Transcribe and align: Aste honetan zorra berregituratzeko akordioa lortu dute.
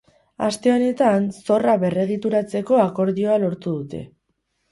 Aste 0.45 0.71
honetan 0.75 1.27
zorra 1.49 1.75
berregituratzeko 1.83 2.81
akordioa 2.87 3.39
lortu 3.45 3.77
dute. 3.77 4.01